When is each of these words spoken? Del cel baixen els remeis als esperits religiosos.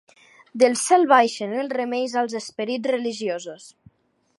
Del 0.63 0.77
cel 0.83 1.05
baixen 1.11 1.53
els 1.65 1.75
remeis 1.77 2.19
als 2.23 2.37
esperits 2.43 2.95
religiosos. 2.97 3.73